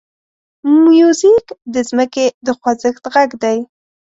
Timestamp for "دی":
3.43-3.57